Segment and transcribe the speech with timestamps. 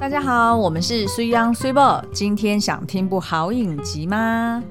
[0.00, 4.64] 大家好，我们是虽央水宝，今天想听部好影集吗？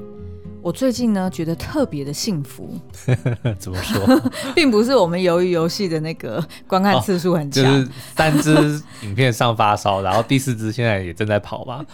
[0.60, 2.74] 我最近呢，觉得特别的幸福。
[3.60, 4.22] 怎么说？
[4.56, 11.86] 并不是我们由于游戏的那个观看次数很强，哦，就是三支影片上发烧，然后第四支现在也正在跑吧。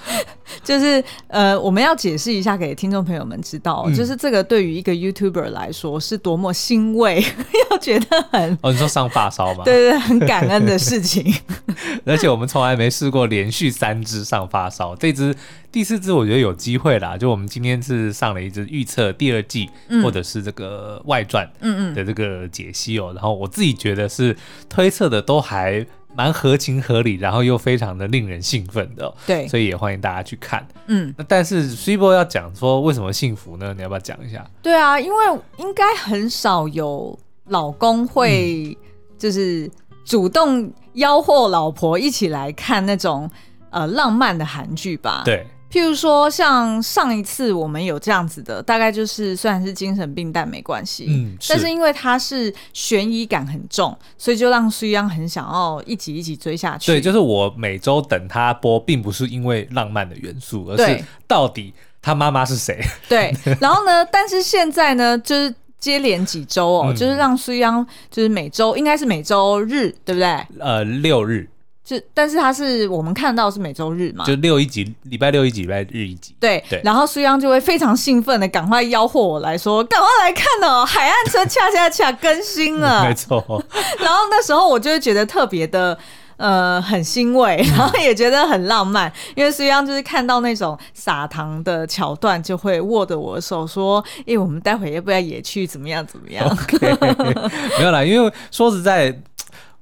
[0.63, 7.23] 就是呃，我们要解释一下给听众朋友们知道，嗯，就是这个对于一个 YouTuber 来说是多么欣慰，
[7.71, 9.63] 要觉得很哦，你说上发烧吗？
[9.63, 11.33] 对，对对，很感恩的事情。
[12.05, 15.35] 而且我们从来没试过连续三只上发烧，这只
[15.71, 17.17] 第四只我觉得有机会啦。
[17.17, 24.35] 就我们今天是上了一只预测第二季，嗯，或者是这个外传，嗯嗯的这个解析哦，然后我自己觉得是
[24.69, 25.85] 推测的都还。
[26.15, 30.65] 蛮合情合理，然后又非常的令人兴奋的，对，所以也欢迎大家去看。
[30.87, 33.73] 嗯，那但是 Cibo 要讲说为什么幸福呢？
[33.75, 34.45] 你要不要讲一下？
[34.61, 38.77] 对啊，因为应该很少有老公会
[39.17, 39.69] 就是
[40.03, 43.29] 主动吆喝老婆一起来看那种
[43.69, 45.23] 呃浪漫的韩剧吧？
[45.25, 45.45] 对。
[45.75, 51.07] 譬如说，像上一次我们有这样子的，大概就是虽然是精神病，但没关系。
[51.09, 56.93] 嗯，但是因为它是悬疑感很重，所以就让苏央很想要一集一集追下去。
[56.93, 62.79] 对，就是我每周等他播，并不是因为浪漫的元素，而是到底他妈妈是谁？
[63.09, 63.35] 对。
[63.59, 70.41] 然后呢，但是现在呢，就是接连几周哦，嗯、就是让苏央就是每周应该是每周日，对不对？
[70.57, 71.49] 呃，六日。
[71.85, 76.35] 就但是它是我们看到是每周日嘛，就六一集，礼拜六一集，礼拜日一集。
[76.39, 83.05] 对对，然后苏央就会非常兴奋的赶快吆喝我来说，赶快来看哦，《海岸村恰恰恰》更新了。
[83.07, 83.37] 没错。
[84.01, 85.95] 然后那时候我就会觉得特别的
[86.37, 99.15] 呃很欣慰，然后也觉得很浪漫，嗯、因为苏央就是看到那种撒糖的桥段，就会握着我的手说：“哎、欸，我们待会要不要也去怎么样怎么样？”Okay, 没有啦，因为说实在。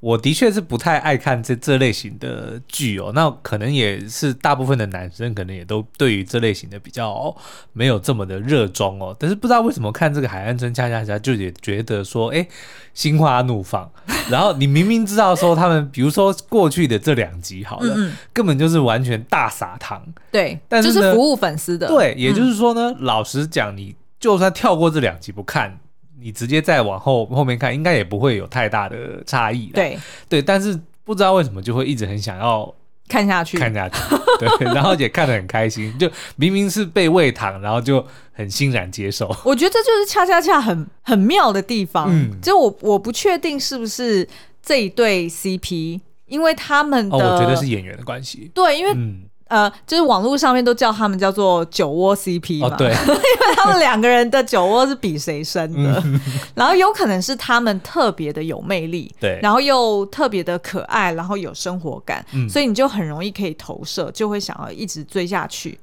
[0.03, 7.33] 我的确是不太爱看这这类型的剧哦，那可能也是大部分的男生可能也都对于这类型的比较
[7.71, 9.15] 没有这么的热衷哦。
[9.17, 12.45] 但是不知道为什么看这个《海岸村恰恰恰》就也觉得说，哎，
[12.93, 13.89] 心花怒放。
[14.29, 21.87] 然后你明明知道说他们，比如说过去的这两集好了，嗯嗯根本就是完全大撒糖，对，但是就是服务粉丝的。
[21.87, 25.79] 对，也就是说呢，嗯、老实讲，你就算跳过这两集不看。
[26.19, 29.67] 你直接再往后后面看，应该也不会有太大的差异。
[29.67, 29.97] 对
[30.29, 32.73] 对，但是不知道为什么就会一直很想要
[33.07, 33.95] 看下去，看下去。
[34.39, 39.27] 对， 然后也看得很开心，就明明是被喂糖，然后就很欣然接受。
[39.43, 42.07] 我觉得这就是恰恰恰很很妙的地方。
[42.09, 44.27] 嗯，就我我不确定是不是
[44.61, 48.49] 这一对 CP，因为他们的，哦，我觉得是演员的关系。
[48.53, 49.23] 对，因为嗯。
[49.53, 56.19] 呃，就是网络上面都叫他们叫做酒窝 CP 嘛，哦、对， 因为他们两个人的酒窝是比谁深的，嗯、
[56.55, 65.77] 然后有可能是他们特别的有魅力，对，然后又特别的可爱，然后有生活感，嗯、所以你就很容易可以投射，就会想要一直追下去。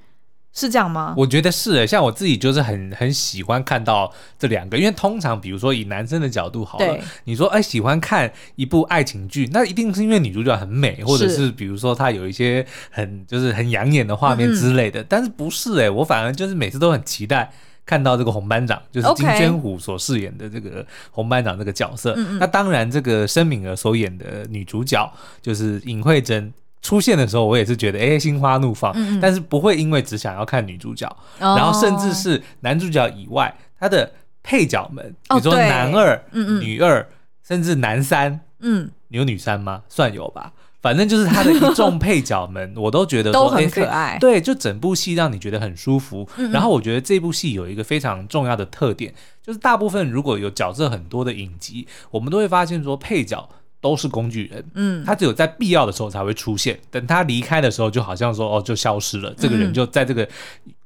[0.52, 1.14] 是这样吗？
[1.16, 15.00] 我觉得是诶，像我自己就是很很喜欢看到这两个，因为通常比如说以男生的角度好了，你说哎喜欢看一部爱情剧，那一定是因为女主角很美，或者是比如说她有一些很就是很养眼的画面之类的。
[15.02, 17.52] 嗯、但是不是诶，我反而就是每次都很期待
[17.86, 22.14] 看到这个红班长，就是金宣虎所饰演的这个红班长这个角色。
[22.40, 26.52] 那当然，这个申敏儿所演的女主角就是尹慧珍。
[26.82, 31.06] 出现的时候，我也是觉得哎、欸，心花怒放，嗯嗯，但是不会因为只想要看女主角，
[31.38, 34.10] 哦、然后甚至是男主角以外，他的
[34.42, 36.60] 配角们，比如说男二、嗯嗯。
[36.60, 37.06] 女二，
[37.46, 39.82] 甚至男三，嗯，你有女三吗？
[39.88, 46.26] 算有吧，反正就是他的一众配角们， 我都觉得说都很可爱，对，就整部戏让你觉得很舒服。
[46.38, 49.12] 嗯嗯，然后我觉得这部戏有一个非常重要的特点，
[49.42, 53.46] 就是大部分如果有角色很多的影集，我们都会发现说配角。
[53.80, 60.28] 都是工具人，嗯，他只有在必要的时候才会出现，等他离开的时候，就好像说哦，就消失了，嗯、这个人就在这个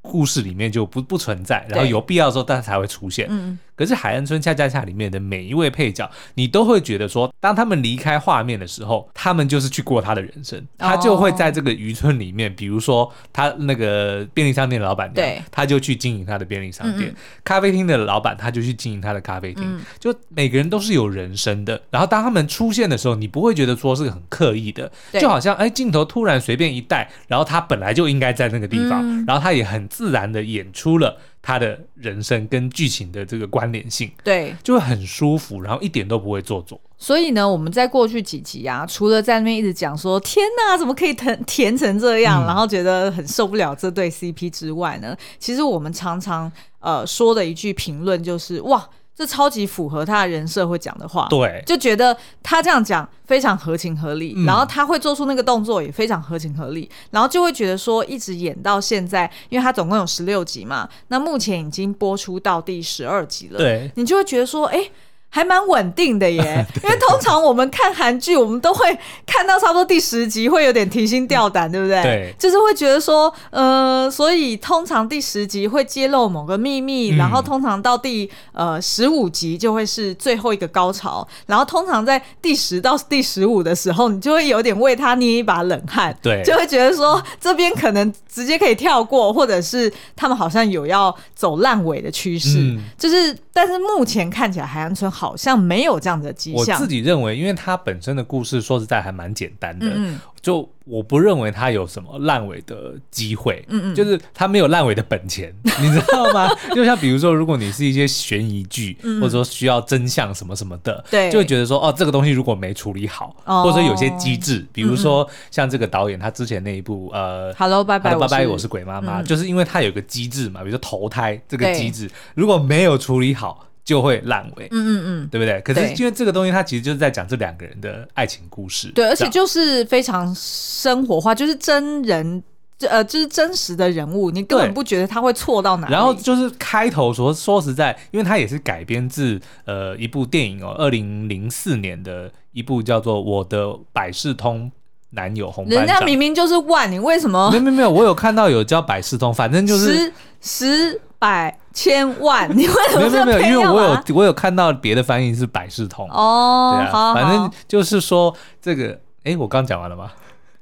[0.01, 3.59] 故事里面就不不存在，然后有必要的时候，他才会出现，嗯。
[3.77, 17.11] 可是《海岸村恰恰恰》里面的每一位配角，你都会觉得说，当他们离开画面的时候，他们就是去过他的人生，他就会在这个渔村里面，比如说他那个便利商店的老板娘，对，他就去经营他的便利商店；
[17.43, 19.81] 咖啡厅的老板，他就去经营他的咖啡厅。
[19.99, 21.81] 就每个人都是有人生的。
[21.91, 31.19] 然后当他们出现的时候，你不会觉得说是很刻意的，就好像哎，镜头突然随便一带，然后他本来就应该在那个地方，然后他也很自然的演出了。
[31.47, 36.81] 他的人生跟剧情的这个关联性，对，就会很舒服，然后一点都不会做作。
[36.97, 46.51] 所以呢，我们在过去几集啊，除了在那边一直讲说“天哪，怎么可以甜 甜成这样”，嗯、然后觉得很受不了这对 CP 之外呢，其实我们常常
[46.81, 64.91] 呃说的一句评论就是：“哇，这超级符合他的人设会讲的话，对，就觉得他这样讲非常合情合理，嗯、然后他会做出那个动作也非常合情合理，然后就会觉得说一直演到现在，因为他总共有十六集嘛，那目前已经播出到第十二集了，对，你就会觉得说，哎。
[65.35, 68.97] 还蛮稳定的耶， 因为通常我们看韩剧，我们都会
[69.27, 72.01] 看到差不多第十集会有点提心吊胆，对不对？
[72.05, 95.24] 对，就是会觉得说，呃，所以通常第十集会揭露某个秘密，然后通常到第呃十五集就会是最后一个高潮，然后通常在第十到第十五的时候，你就会有点为他捏一把冷汗，对，就会觉得说这边可能直接可以跳过，或者是他们好像有要走烂尾的趋势，嗯、就是但是目前看起来海岸村好。
[95.25, 96.79] 好像没有这样的迹象。
[96.79, 100.21] 我自己认为，因为它本身的故事说实在还蛮简单的，嗯嗯。
[100.43, 103.95] 就我不认为它有什么烂尾的机会，嗯嗯。
[103.95, 105.51] 就是它没有烂尾的本钱，
[105.81, 106.47] 你知道吗？
[106.75, 123.67] 就像比如说，如果你是一些悬疑剧，或者说需要真相什么什么的，对，就会觉得说，哦，这个东西如果没处理好，哦、或者说有些机制，比如说像这个导演他之前那一部呃，Hello 拜拜拜拜，我是鬼妈妈，嗯、就是因为他有个机制嘛，比如说投胎这个机制，如果没有处理好。
[123.85, 125.61] 就会烂尾，嗯嗯嗯，对不对？
[125.61, 132.43] 可是因为这个东西，它其实就是在讲这两个人的爱情故事，对，而且就是非常生活化，就是真人，
[132.89, 135.93] 呃，就是真实的人物，你根本不觉得他会错到哪里。
[135.93, 144.73] 然后就是开头说说实在，因为它也是改编自呃一部电影哦，二零零四年的一部叫做《我的百事通
[145.11, 147.51] 男友红》，人家明明就是万，你为什么？
[147.51, 151.59] 没有没有没有，我有看到有叫百事通，反正就是十十百。
[151.75, 160.13] 千万， 你为什么没有没有，因为我有我有看到别的翻译是百事通哦，对啊，好好反正就是说这个，哎，我刚讲完了吗？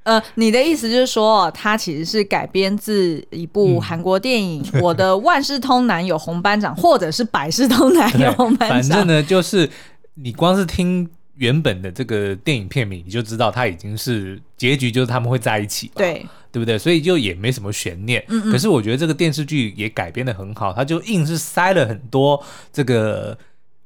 [0.04, 8.80] 呃，你的意思就是说，它其实是改编自一部韩国电影《我的万事通男友红班长》，或者是百事通男友 红班长。
[8.80, 9.70] 反正呢，就是
[10.14, 16.26] 你光是听原本的这个电影片名，你就知道它已经是结局，就是他们会在一起，对。
[16.52, 16.78] 对不对？
[16.78, 18.22] 所以就也没什么悬念。
[18.28, 18.52] 嗯嗯。
[18.52, 23.36] 可是我觉得这个电视剧也改编的很好，它就硬是塞了很多这个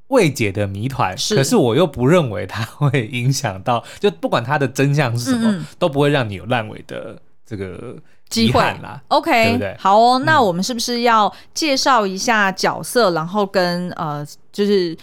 [0.08, 1.16] 未解的谜团。
[1.16, 1.36] 是。
[1.36, 7.16] 可是我又不认为它会影响到，就不管它的真相是什么，嗯嗯都不会让你有烂尾的
[7.46, 7.96] 这个
[8.28, 9.00] 机会啦。
[9.08, 9.76] OK，对不对？
[9.78, 14.96] 好哦，那我们是不是要介绍一下角色，嗯、然后跟呃，就是。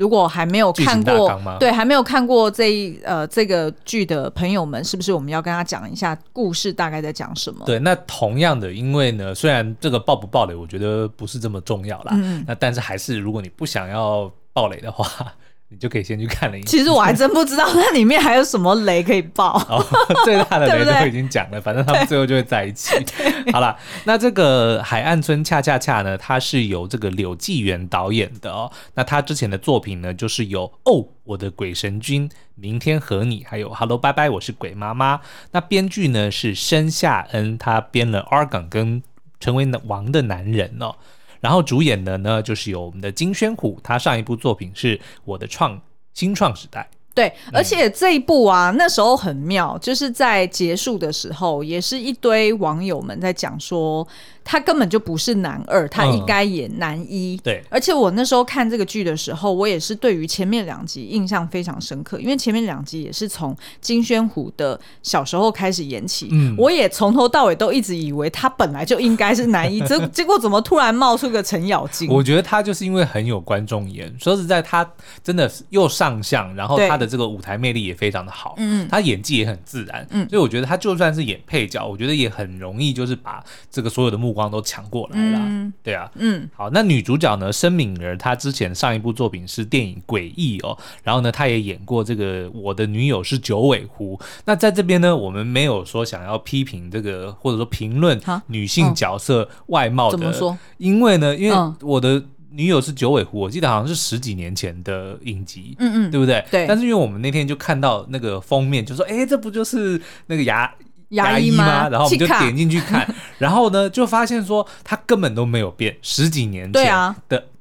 [0.00, 7.66] 如果还没有看过，对，还没有看过这一呃这个剧的朋友们，是不是我们要跟他讲一下故事大概在讲什么？
[7.66, 15.30] 对，那同样的，因为呢，虽然这个爆不爆雷，我觉得不是这么重要啦，嗯，那但是还是，如果你不想要爆雷的话。
[15.72, 16.62] 你就可以先去看了一。
[16.64, 19.56] 其实我还真不知道那里面还有什么雷可以爆。
[19.68, 19.80] 哦，
[20.26, 22.96] 最大的雷都已经讲了，反正他们最后就会在一起。
[23.52, 28.70] 好了，那这个海岸村恰恰恰呢，它是由这个柳纪元导演的哦。
[28.94, 35.20] 那他之前的作品呢，就是有哦，我的鬼神君，明天和你，还有 Hello 拜拜，我是鬼妈妈。
[35.52, 39.00] 那编剧呢是申夏恩，他编了 Argon 跟
[39.38, 40.96] 成为王的男人哦。
[41.40, 45.80] 然后主演的呢，就是有我们的金宣虎，他上一部作品是我的创
[46.14, 46.88] 新创时代。
[47.12, 54.06] 对，而且这一部啊，嗯、那时候很妙，就是在结束的时候，也是一堆网友们在讲说。
[54.50, 57.36] 他根本就不是男二，他应该演男一。
[57.36, 66.30] 嗯、对，而且我那时候看这个剧的时候，我也是对于前面两集印象非常深刻，因为前面两集也是从金宣虎的小时候开始演起。
[66.32, 72.10] 嗯，我也从头到尾都一直以为他本来就应该是男一，结 结果怎么突然冒出个程咬金？
[72.10, 74.84] 我觉得他就是因为很有观众缘，说实在，他
[75.22, 78.56] 真的又上相，然后他的这个舞台魅力也非常的好。
[78.56, 80.04] 嗯，他演技也很自然。
[80.10, 84.39] 嗯，所以我觉得他就算是演配角，我觉得也很容易就是把这个所有的目光。
[84.40, 87.52] 光都抢过来了，嗯、对啊，嗯，好，那女主角呢？
[87.52, 94.16] 申敏儿，她之前上一部作品是电影《诡异》哦，然后呢，她也演过这个《我的女友是九尾狐》。
[94.46, 100.56] 那在这边呢，我们没有说想要批评这个，或者说评论女性角色外貌的，怎么说？
[100.78, 106.42] 因为呢，因为我的女友是九尾狐，我记得好像是十几年前的影集，嗯嗯，对不对？
[106.50, 106.66] 对。
[106.66, 110.72] 但是因为我们那天就看到那个封面，就说，哎，这不就是那个牙？
[111.10, 111.88] 牙医吗？
[111.88, 113.06] 然后我们就点进去看，
[113.38, 117.16] 然后呢，就发现说他根本都没有变，十几年前的、啊、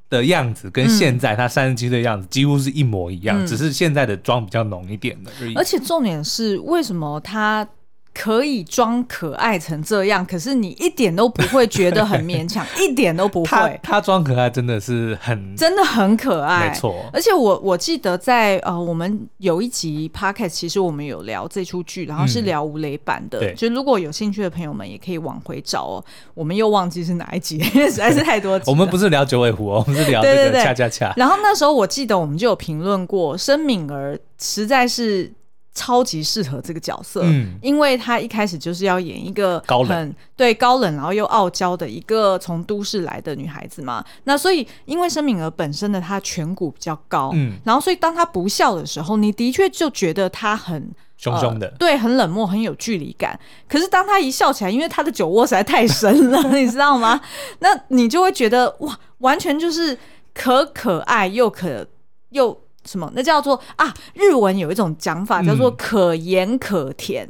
[0.09, 5.53] 的样子跟现在他三十七岁的样子几乎是一模一样，嗯、只是现在的妆比较浓一点的而已。
[5.53, 7.67] 而且重点是，为什么他
[8.13, 13.79] 可以装可爱成这样，可是你一点都不会觉得很勉强， 一点都不会。
[13.81, 17.05] 他装可爱真的是很，真的很可爱，没错。
[17.13, 23.39] 而且我我记得在呃，我们有一集 podcast，其实我们有聊这出剧，然后是聊吴磊版的。
[23.39, 26.03] 嗯、就如果有兴趣的朋友们，也可以往回找哦。
[26.33, 28.65] 我们又忘记是哪一集，因 为实在是太多集。
[28.71, 31.13] 我们不是聊九尾狐哦，我们是聊这个恰恰恰。
[31.15, 35.31] 然后那时候我记得我们就有评论过，申敏儿实在是。
[35.79, 44.03] 超级适合这个角色，嗯，因为他一开始就是要演一个很高冷，对高冷，然后又傲娇的一个从都市来的女孩子嘛。
[44.25, 53.39] 那所以，因为申敏儿本身的她颧骨比较高，嗯，然后所以当她不笑的时候，你的确就觉得她很凶凶的，呃，对，很冷漠，很有距离感。
[53.69, 57.21] 可是当她一笑起来，因为她的酒窝实在太深了， 你知道吗？
[57.59, 59.97] 那你就会觉得哇，完全就是
[60.33, 61.87] 可可爱又可
[62.31, 62.59] 又。
[62.89, 63.11] 什么？
[63.13, 67.27] 那叫做啊，日文有一种讲法叫做可盐可甜，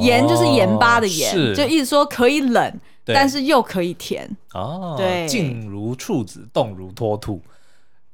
[0.00, 4.28] 盐、嗯、就是盐巴的盐，就意思说可以冷，但是又可以甜。
[4.54, 7.42] 哦，对，静如处子，动如脱兔。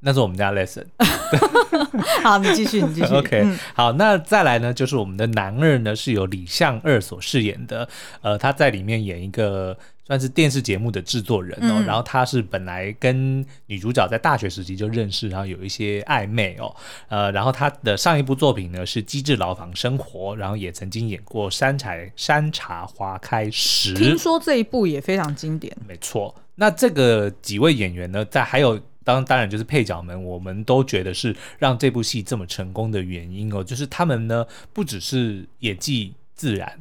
[0.01, 0.87] 那是我们家 lesson。
[2.23, 3.13] 好，你继续，你继续。
[3.15, 7.89] OK，、嗯、好，那再来呢，就是我们的男二呢，是由李相二所饰演的。
[8.23, 9.77] 呃，他在里面演一个
[10.07, 11.75] 算是电视节目的制作人哦。
[11.79, 16.75] 嗯、然后他是本来跟女主角在大学时期就认识，然后有一些暧昧哦。
[17.09, 23.95] 呃，然后他的上一部作品呢是《机智牢房生活》，然后也曾经演过《山柴山茶花开时》。
[23.97, 25.77] 听说这一部也非常经典。
[25.87, 28.81] 没错，那这个几位演员呢，在还有。
[29.09, 36.79] 当当然就是配角们，我们都觉得是让这部戏这么成功的原因哦，就是他们呢不只是演技自然，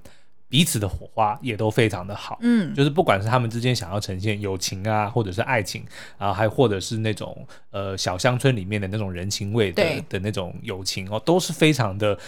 [0.49, 5.85] 彼此的火花也都非常的好，嗯，就是不管是他们之间想要呈现友情啊，或者是爱情
[6.17, 12.19] 啊，还或者是那种呃小乡村里面的那种人情味的的那种友情哦，都是非常的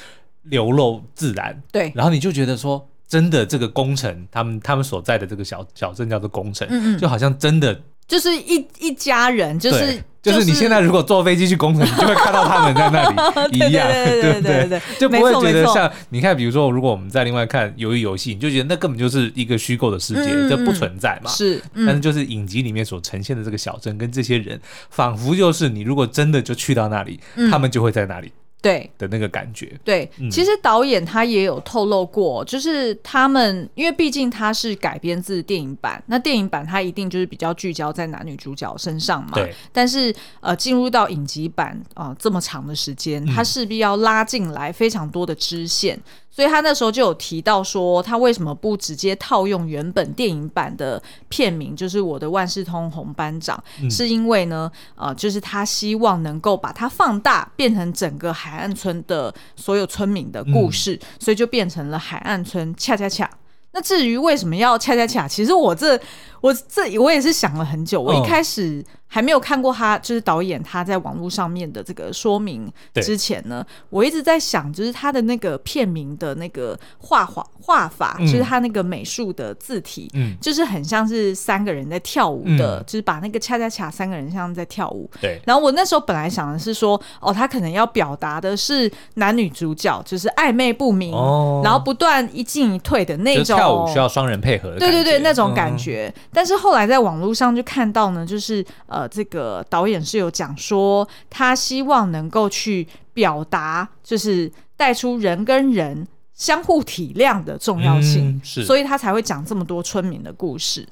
[0.43, 7.81] 流露自然，对，然后你就觉得说，真的这个工程，他们他们所在的这个小小镇叫做工程，嗯嗯，就好像真的。
[8.09, 14.81] 就是一一家人，就是就是你现在如果坐飞机去工程，你就会看到他们在那里 一样，对不对，对？
[14.99, 21.29] 就不会觉得像你看，比如说，如果我们在另外看鱿鱼游戏，你就觉得那根本就是一个虚构的世界，这不存在嘛。
[21.29, 28.33] 是，但是就是影集里面所呈现的这个小镇跟这些人，仿佛就是你如果真的就去到那里，他们就会在那里。
[28.61, 39.31] 对的那个感觉，对，嗯、其实导演他也有透露过，就是他们因为毕竟他是改编自电影版，那电影版他一定就是比较聚焦在男女主角身上嘛。
[39.33, 39.53] 对。
[39.71, 45.95] 但是呃，进入到影集版啊、呃，这么长的时间，他势必要拉进来非常多的支线。
[45.95, 63.29] 嗯所以他那时候就有提到说，他为什么不直接套用原本电影版的片名，就是我的万事通红班长，嗯、是因为呢，呃，就是他希望能够把它放大，变成整个海岸村的所有村民的故事，嗯、所以就变成了海岸村恰恰恰。
[63.71, 65.99] 那至于为什么要恰恰恰，其实我这
[66.41, 68.83] 我这我也是想了很久，我一开始。
[68.85, 85.09] 哦还没有看过他，就是导演他在网络上面的这个说明之前呢，我一直在想，就是他的那个片名的那个画画画法，嗯、就是他那个美术的字体，嗯，就是很像是三个人在跳舞的，嗯、就是把那个恰恰恰三个人像在跳舞。
[85.19, 85.41] 对。
[85.43, 96.13] 然后我那时候本来想的是说，哦，他可能要表达的是男女主角就是暧昧不明，哦、然后不断一进一退的那种跳舞需要双人配合的，对对对，那种感觉。
[96.15, 98.99] 嗯、但是后来在网络上就看到呢，就是呃。
[98.99, 110.85] 呃，这个导演是有讲说，他希望能够去表达，就是带出人跟人相互体谅的重要性，嗯、是，所以他才会讲这么多村民的故事。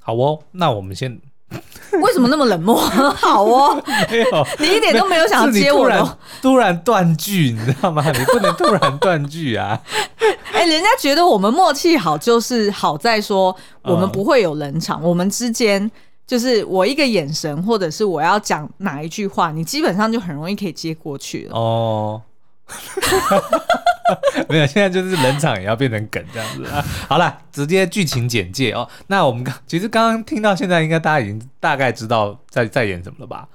[0.00, 1.20] 好哦，那我们先，
[2.02, 2.76] 为什么那么冷漠？
[3.14, 8.04] 好哦，没有，你一点都没有想要接我的，突然断句，你知道吗？
[8.10, 9.80] 你不能突然断句啊！
[10.52, 15.90] 哎、欸，人家觉得我们默契好，就是好在说我们不会有冷场，嗯、我们之间。
[16.26, 21.56] 就是我一个眼神，或者是我要讲哪一句话，你基本上就很容易可以接过去了。
[21.56, 22.20] 哦，
[24.48, 26.84] 没有，现在就是冷场也要变成梗这样子啊。
[27.08, 28.88] 好了，直接剧情简介哦。
[29.08, 33.48] 那我们刚其实刚刚听到现在，应该大家已经大概知道在在演什么了吧？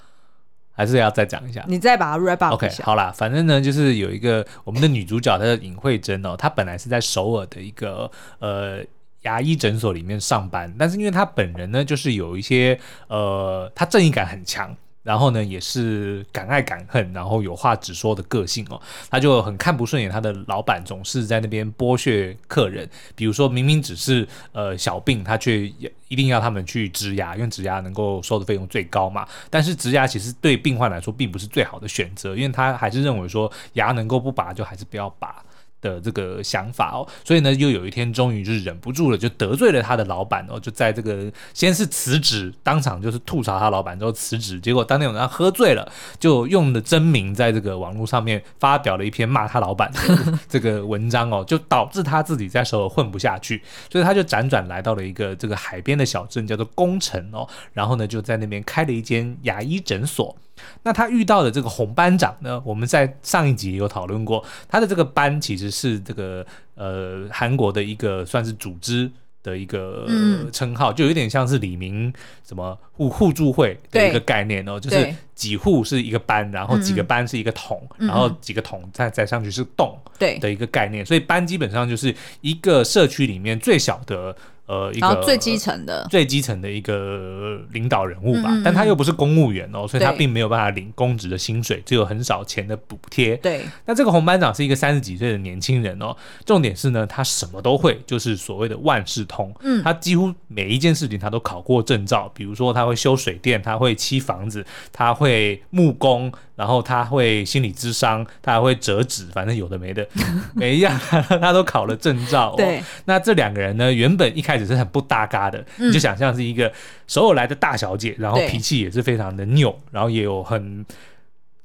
[0.72, 1.64] 还是要再讲一下？
[1.68, 2.76] 你再把它 wrap up 一下。
[2.76, 8.84] OK，好啦，反正呢，就是有一个我们的女主角，她叫尹慧珍哦，她本来是在首尔的一个呃。
[9.22, 18.80] 牙医诊所里面上班，但是因为她本人呢，就是有一些呃，她正义感很强，然后呢，也是敢爱敢恨，然后有话直说的个性哦，
[19.10, 25.66] 他就很看不顺眼他的老板总是在那边剥削客人，比如说明明只是呃小病，他却
[26.08, 29.28] 一定要他们去植牙，因为植牙能够收的费用最高嘛。
[29.50, 35.44] 但是植牙其实对病患来说并不是最好的选择，因为他还是认为说牙能够不拔就还是不要拔。
[35.82, 49.92] 的这个想法哦，所以呢，又有一天终于就是忍不住了，就得罪了他的老板哦，就在这个先是辞职，当场就是吐槽他老板之后辞职，结果当天晚上喝醉了，就用的真名在这个网络上面发表了一篇骂他老板
[50.48, 53.62] 这个文章哦，就导致他自己在首尔混不下去，
[53.92, 60.36] 所以他就辗转来到了一个这个海边的小镇，叫做宫城哦，然后呢就在那边开了一间牙医诊所。
[60.84, 69.12] 那他遇到的这个红班长呢，我们在上一集也有讨论过，他的这个班其实是这个呃韩国的一个算是组织
[69.44, 70.08] 的一个
[70.52, 72.14] 称号，就有点像是李明
[72.48, 84.36] 什么互互助会的一个概念哦，就是几户是一个班，然后几个班是一个桶，然后几个桶再再上去是栋，对的一个概念，所以班基本上就是一个社区里面最小的。
[84.72, 93.36] 呃，一个最基层的、最基层的一个领导人物吧，嗯嗯，但他又不是公务员哦，所以他并没有办法领公职的薪水，只有很少钱的补贴。
[93.36, 99.54] 对，那这个红班长是一个三十几岁的年轻人哦，重点是呢，他什么都会，就是所谓的万事通。
[99.60, 106.32] 嗯，他几乎每一件事情他都考过证照，比如说他会修水电，他会砌房子，他会木工。
[106.62, 110.08] 然后他会心理智商，他还会折纸，反正有的没的，
[110.54, 110.96] 每一样
[111.42, 112.54] 他都考了证照。
[112.56, 116.72] 对，那这两个人呢，原本一开始是很不搭嘎的，嗯、你就想象是一个
[117.08, 120.86] 所有来的大小姐，然后脾气也是非常的拗，然后也有很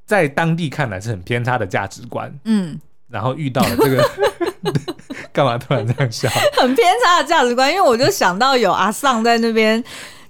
[0.07, 2.33] 在当地看来是很偏差的价值观。
[2.45, 4.11] 嗯，然后遇到了这个，
[5.31, 6.27] 干嘛突然这样笑？
[6.59, 9.85] 很偏差的价值观，因为我就想到有阿尚在那边。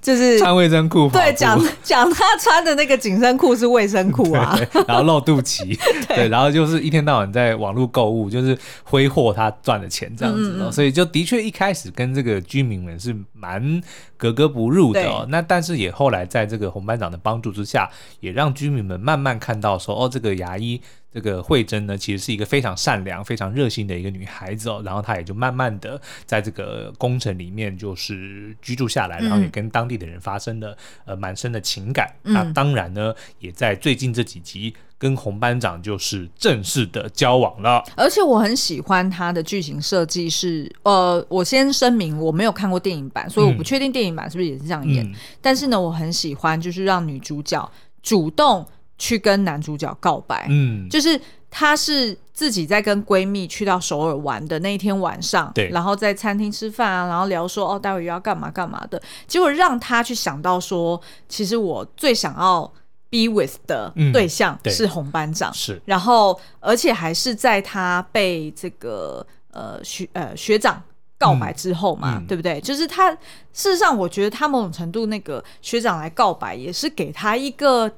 [0.06, 13.82] 就是穿卫生裤，对，讲讲他穿的那个紧身裤是卫生裤啊，然后露肚脐， 对，然后就是一天到晚在网络购物，就是挥霍他赚的钱这样子哦，所以就的确一开始跟这个居民们是蛮
[14.16, 17.90] 格格不入的哦，那但是也后来在这个洪班长的帮助之下，
[18.20, 20.80] 也让居民们慢慢看到说，哦，这个牙医。
[21.12, 24.82] 这个慧珍呢，其实是一个非常善良、非常热心的一个女孩子哦。
[24.84, 30.76] 然后她也就慢慢的在这个工程里面就是居住下来，然后也跟当地的人发生了
[31.06, 32.14] 呃蛮深的情感。
[32.24, 37.82] 嗯、那当然呢，也在最近这几集跟红班长就是正式的交往了。
[37.96, 45.04] 而且我很喜欢他的剧情设计是，呃，我先声明我没有看过电影版，所以我不确定电影版是不是也是这样演。
[45.06, 47.70] 嗯、但是呢，我很喜欢就是让女主角
[48.02, 48.66] 主动。
[48.98, 62.72] 去跟男主角告白，嗯，就是她是自己在跟闺蜜去到首尔玩的那一天晚上，对，然后在餐厅吃饭啊，然后聊说哦，待会又要干嘛干嘛的，结果让她去想到说，其实我最想要
[63.10, 70.82] be with 的对象是红班长，是、嗯，然后而且还是在他被这个呃学呃学长
[71.18, 72.60] 告白之后嘛，嗯、对不对？
[72.60, 77.90] 就是他事实上，我觉得他某种程度那个学长来告白也是给他一个。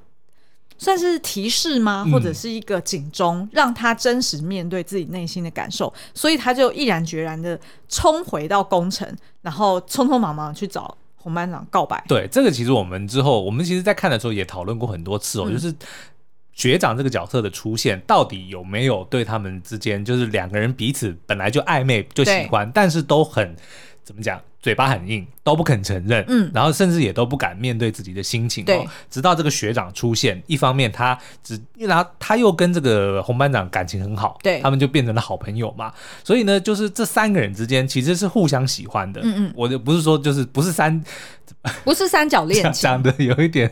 [0.80, 2.06] 算是提示吗？
[2.12, 9.04] 或者是一个警钟，嗯、让他真实面对自己内心的感受，所以他就毅然决然的冲回到工程，
[9.42, 10.96] 然后匆匆忙忙去找
[11.28, 12.02] 红班长告白。
[12.08, 15.74] 对，这个其实我们之后，我们其实在看的时候也讨论过很多次哦，嗯、就是
[16.54, 23.54] 学长这个角色的出现，到底有没有对他们之间，就是两个人彼此本来就暧昧就喜欢，但是都很
[24.08, 24.40] 怎么讲？
[24.62, 28.66] 嘴巴很硬，都不肯承认，嗯，然后甚至也都不敢面对自己的心情哦。
[28.66, 35.92] 对直到这个学长出现，一方面他只，然后他又跟这个红班长感情很好，对，他们就变成了好朋友嘛。
[36.24, 39.20] 所以呢，就是这三个人之间其实是互相喜欢的。
[39.22, 41.04] 嗯嗯，我就不是说就是不是三，
[41.84, 43.70] 不是三角恋， 讲的有一点，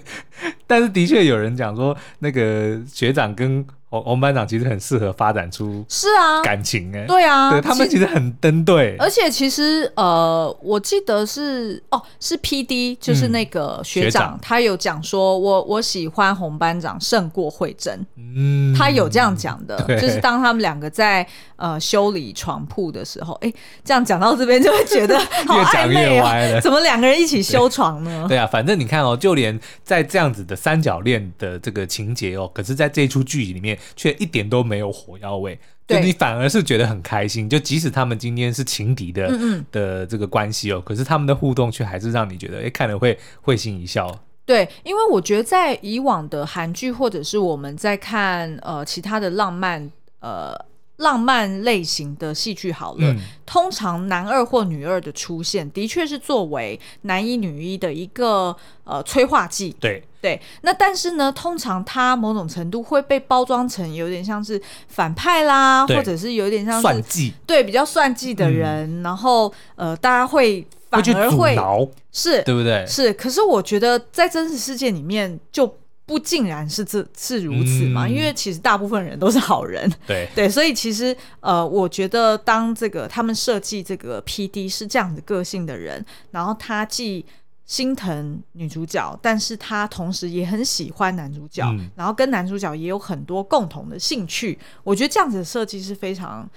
[0.66, 3.66] 但是的确有人讲说那个学长跟。
[3.88, 6.42] 红红班长其实很适合发展出是啊。
[6.42, 23.53] 感情哎，对啊，对他们其实很登对，而且其实呃，我记得是哦，是 PD，就是那个学长，他有讲说我我喜欢红班长胜过慧珍，嗯，他有这样讲的， 就是当他们两个在呃修理床铺的时候，哎，
[23.85, 28.27] 这样讲到这边就会觉得 好暧昧哦，怎么两个人一起修床呢？
[28.29, 28.37] 对。
[28.37, 33.76] 啊，反正你看哦，就连在这样子的三角恋的这个情节哦，可是在这一出剧里面。
[33.95, 37.49] 却一点都没有火药味，对就你反而是觉得很开心。
[37.49, 44.12] 就即使他们今天是情敌的嗯嗯的这个关系哦，可是他们的互动却还是让你觉得，哎，看了会会心一笑。
[44.45, 50.55] 对，因为我觉得在以往的韩剧或者是我们在看呃其他的浪漫呃
[50.99, 59.75] 浪漫类型的戏剧好了，嗯、通常男二或女二的出现，的确是作为男一女一的一个呃催化剂。
[59.81, 60.03] 对。
[60.27, 72.85] 对，那但是呢，通常他某种程度会被包装成有点像是反派啦，或者是有点像是算计，对，比较算计的人，嗯、然后呃，大家会反而会，会是，对不对？
[72.89, 75.73] 是，可是我觉得在真实世界里面就
[76.05, 78.07] 不尽然是这是如此嘛？
[78.07, 87.25] 嗯、因为其实大部分人都是好人，对对，所以其实呃，我觉得当这个他们设计这个 PD 是这样子个性的人，然后他既
[87.66, 96.48] 心疼女主角，但是她同时也很喜欢男主角，嗯、然后跟男主角也有很多共同的兴趣，我觉得这样子的设计是非常。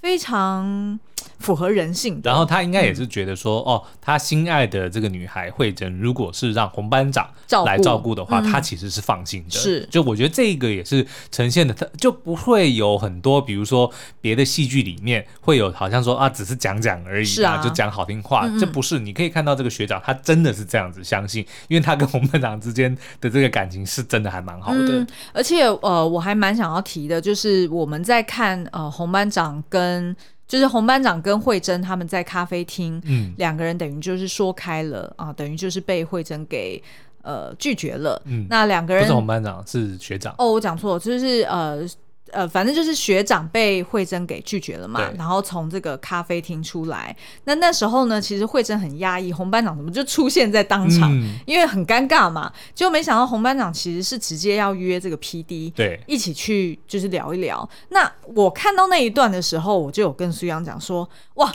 [0.00, 0.96] 非常
[1.38, 7.28] 符合人性，然后他应该也是觉得说，嗯、哦，他心爱的这个女孩慧珍，如果是让洪班长
[7.64, 9.50] 来照顾的话，嗯、他其实是放心的。
[9.50, 18.98] 是，就我觉得这个也是呈现的，他就不会有很多，比如说别的戏剧里面会有，好像说啊，只是讲讲而已，是啊，就讲好听话，这不是。
[18.98, 24.98] 你可以看到这个学长，他真的是这样子相信，因为他跟洪班长之间的这个感情是真的还蛮好的。
[24.98, 30.16] 嗯、而且呃，我还蛮想要提的，就是我们在看呃洪班长跟跟
[30.48, 36.82] 就是洪班长跟慧珍他们在咖啡厅，嗯，两个人等于就是说开了啊，等于就是被慧珍给
[37.22, 38.20] 呃拒绝了。
[38.24, 40.34] 嗯，那两个人不是洪班长，是学长。
[40.38, 41.86] 哦，我讲错了，就是呃。
[42.32, 47.16] 呃，反正就是学长被慧珍给拒绝了嘛，然后从这个咖啡厅出来。
[47.44, 51.12] 那那时候呢，其实慧珍很压抑，洪班长怎么就出现在当场？
[51.12, 52.52] 嗯、因为很尴尬嘛。
[52.74, 57.68] 就没想到洪班长其实是直接要约这个 PD，对，一起去就是聊一聊。
[57.90, 61.52] 那我看到那一段的时候，我就有跟苏阳讲说，哇。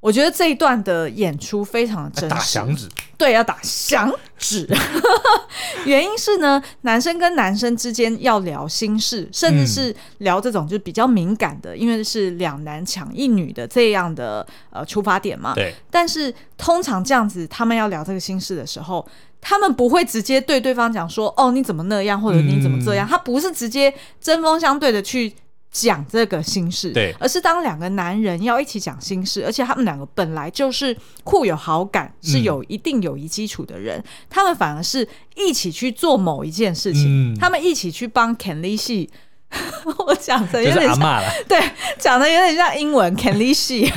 [0.00, 4.68] 我觉得这一段的演出非常的真实，打响指，对，要打响指。
[5.84, 15.52] 原因是呢，男生跟男生之间要聊心事，甚至是聊这种就比较敏感的，嗯、因为是两男抢一女的这样的呃出发点嘛。
[15.54, 15.74] 对。
[15.90, 19.04] 但是通常这样子，他们要聊这个心事的时候，
[19.40, 25.34] 他们不会直接对对方讲说：“哦，你怎么那样？”或者“你怎么这样？”嗯、他不是直接针锋相对的去。
[25.70, 39.10] 讲这个心事，对，而是当两个男人要一起讲心事，而且他们两个本来就是互有好感，是有一定友谊基础的人，嗯、他们反而是一起去做某一件事情，嗯、他们一起去帮 Kenny 系。
[40.06, 41.58] 我讲的有点像， 对，
[41.98, 43.08] 讲的有点像英文。
[43.16, 43.90] 肯利西，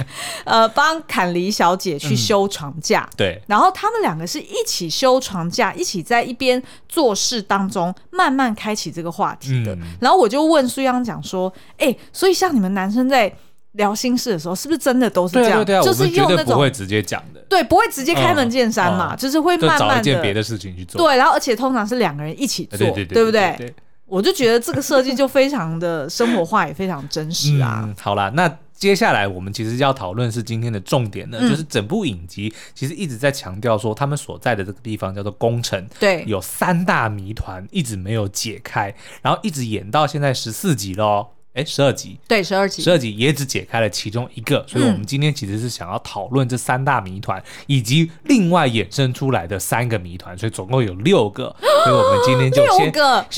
[0.46, 9.76] 呃，帮坎莉小姐去修床架，嗯、对，然后他们两个是一起修床架，一起在一边做事当中慢慢开启这个话题的。
[9.76, 13.32] 嗯、然后我就问苏央讲说，哎、欸，所以像你们男生在
[13.74, 15.64] 聊心事的时候，是不是真的都是这样？
[15.66, 21.02] 对啊对啊、就是用那种不会直接讲的，对，不会直接开门见山嘛，就是会慢慢的别的事情去做。
[21.06, 23.74] 对，然后而且通常是两个人一起做，对不对？
[24.12, 27.84] 我就觉得这个设计就非常的生活化，也非常真实啊。
[27.86, 41.28] 嗯，好啦，那接下来我们其实要讨论是今天的重点呢，嗯、就是整部影集其实一直在强调说，他们所在的这个地方叫做宫城，对，有三大谜团一直没有解开，然后一直演到现在十四集喽。
[41.54, 52.90] 哎，十二集，对，十二集，十二集也只解开了其中一个，所以我们今天其实是想要讨论这三大谜团，以及另外衍生出来的三个谜团，所以总共有六个，所以我们今天就先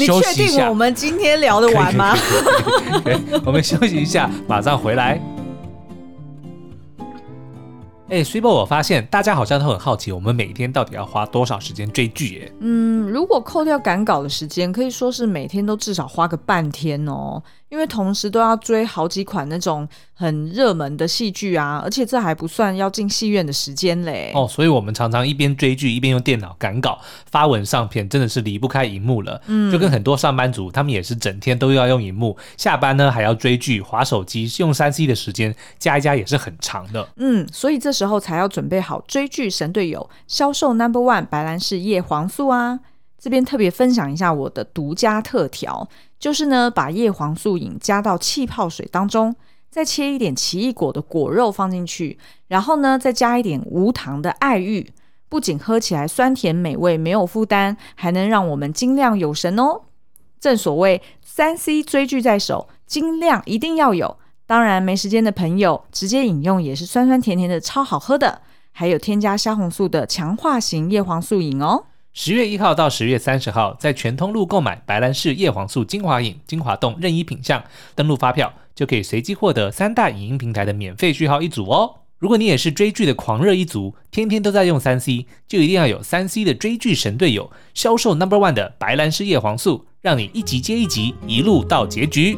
[0.06, 0.46] 休息一下。
[0.46, 2.16] 你确定我们今天聊得完吗？
[3.44, 5.20] 我们休息一下，马上回来。
[8.10, 12.44] 哎，Super，我发现大家好像都很好奇，我们每天到底要花多少时间追剧？
[12.46, 12.52] 哎？
[12.60, 17.42] 嗯，如果扣掉赶稿的时间，可以说是每天都至少花个半天哦。
[17.74, 24.32] 因为同时都要追好几款那种很热门的戏剧啊，而且这还不算要进戏院的时间嘞。
[24.36, 27.00] 哦，所以我们常常一边追剧一边用电脑赶稿、
[27.32, 29.42] 发文上片，真的是离不开荧幕了。
[29.48, 37.10] 嗯，就跟很多上班族，他们也是整天都要用荧幕，下班呢还要追剧、划手机、用三 C 的时间加一加也是很长的。
[37.16, 42.82] 嗯，所以这时候才要准备好追剧神队友，销售 Number One 白兰氏叶黄素啊。
[43.24, 45.88] 这边特别分享一下我的独家特调，
[46.20, 49.34] 就是呢，把叶黄素饮加到气泡水当中，
[49.70, 54.92] 再切一点奇异果的果肉放进去，然后呢，再加一点无糖的爱玉，
[55.30, 59.84] 不仅喝起来酸甜美味，没有负担，还能让我们精亮有神哦。
[60.42, 64.18] 正所谓三 C 追剧在手，精亮一定要有。
[64.46, 68.42] 当然，没时间的朋友直接饮用也是酸酸甜甜的，超好喝的。
[68.74, 71.86] 还有添加虾红素的强化型叶黄素饮哦。
[72.16, 77.64] 十月一号到十月三十号，在全通路购买白兰氏叶黄素精华饮、精华冻任意品项，
[77.96, 82.02] 登录发票就可以随机获得三大影音平台的免费序号一组哦。
[82.20, 92.38] 如果你也是追剧的狂热一族，天天都在用三 C，就一定要有三 C 的追剧神队友，销售 Number One 的白兰氏叶黄素，让你一集接一集，一路到结局。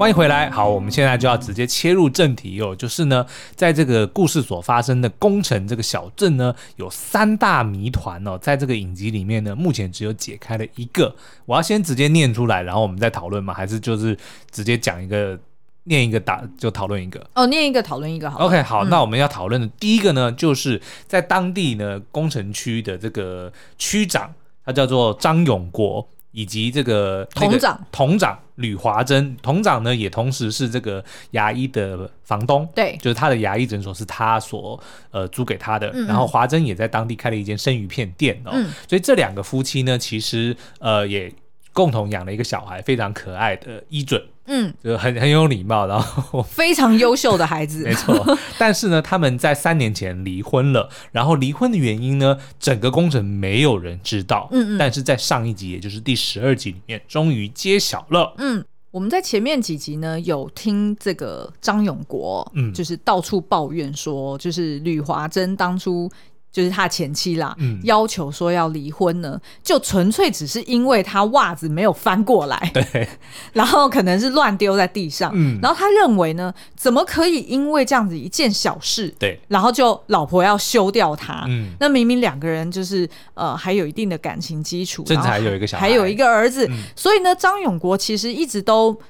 [0.00, 13.52] 欢迎回来，好，我们现在就要直接切入正题哦，就是呢，在这个故事所发生的宫城这个小镇呢，有三大谜团哦，在这个影集里面呢，目前只有解开了一个，我要先直接念出来，然后我们再讨论吗？
[13.52, 14.16] 还是就是
[14.50, 15.38] 直接讲一个
[15.84, 17.22] 念一个打就讨论一个？
[17.34, 18.38] 哦，念一个讨论一个好。
[18.46, 24.32] OK，好，嗯、那我们要讨论的第一个呢，就是在当地呢，工程区的这个区长，
[24.64, 27.86] 他叫做张永国，以及这个同长。
[27.92, 36.06] 同长吕华珍，同长呢也同时是这个牙医的房东，对，就是他的牙医诊所是他所呃租给他的，嗯嗯。
[36.06, 41.32] 然后华珍也在当地开了一间生鱼片店哦，嗯、所以这两个夫妻呢，其实呃也。
[41.80, 48.36] 共同养了一个小孩，非常可爱的伊准，嗯，就很很有礼貌，然后 非常优秀的孩子， 没错。
[48.58, 54.78] 但是呢，他们在三年前离婚了，然后离婚的原因呢，整个工程没有人知道，嗯嗯。
[54.78, 58.34] 但是在上一集，也就是第十二集里面，终于揭晓了。
[58.36, 66.10] 嗯，我们在前面几集呢，有听这个张永国，嗯，就是到处抱怨说，就是吕华珍当初。
[66.52, 73.08] 就是他前妻啦，嗯、要求说要离婚呢，就纯粹只是因为他袜子没有翻过来，对，
[73.54, 89.00] 然后可能是乱丢在地上，嗯，然后他认为呢，怎么可以因为这样子一件小事，对，然后就老婆要休掉他，嗯，那明明两个人就是呃还有一定的感情基础，甚至还有一个小孩，还有一个儿子，嗯、所以呢，张永国其实一直都。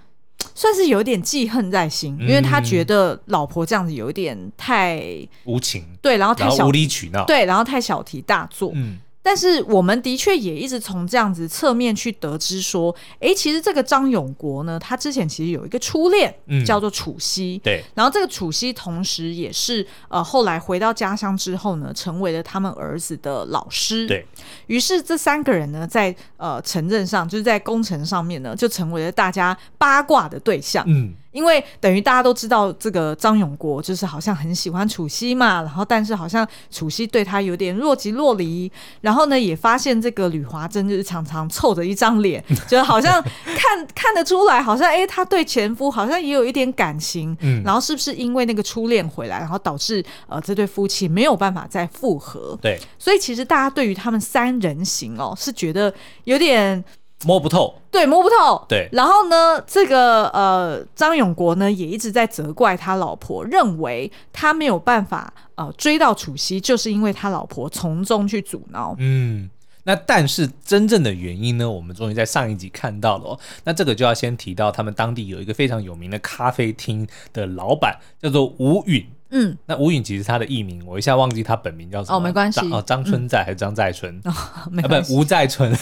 [0.55, 5.03] 算是有点记恨在心，因为他觉得老婆这样子有点太
[5.45, 8.99] 无情，对，然后太小无理取闹，对，然后太小题大做，嗯。
[9.23, 17.85] 但是我们的确也一直从这样子侧面去得知说，哎、欸，其实这个张永国呢，他之前其实有一个初恋，嗯，叫做楚曦，对。
[17.95, 24.27] 然后这个楚曦同时也是呃，后来回到家乡之后呢，成为了他们儿子的老师，对。
[24.69, 31.15] 于是这三个人呢，在呃城镇上，就是在工程上面呢，就成为了大家八卦的对象，嗯。
[31.33, 52.59] 因为等于大家都知道这个张永国就是好像很喜欢楚曦嘛，然后但是好像楚曦对他有点若即若离，然后呢也发现这个吕华珍就是常常臭着一张脸， 就好像看看得出来，好像哎他对前夫好像也有一点感情，嗯，然后是不是因为那个初恋回来，然后导致呃这对夫妻没有办法再复合？
[52.61, 55.93] 对，所以其实大家对于他们三人行哦是觉得
[56.25, 56.85] 有点。
[57.25, 58.89] 摸不透，对，摸不透，对。
[58.93, 68.95] 然后呢，这个呃，张永国呢也一直在责怪他老婆，认为他没有办法呃追到楚西，就是因为他老婆从中去阻挠。
[68.99, 69.51] 嗯，
[69.85, 73.39] 那但是真正的原因呢，我们终于在上一集看到了哦。
[73.65, 79.07] 那这个就要先提到他们当地有一个非常有名的咖啡厅的老板，叫做吴允。
[79.31, 82.17] 嗯，那吴允其实他的艺名，我一下忘记他本名叫什么。
[82.17, 82.61] 哦，没关系。
[82.73, 84.21] 哦，张春在还是张在春？
[84.25, 84.33] 哦，
[84.71, 85.13] 没关系。
[85.13, 85.73] 啊，不，吴在春。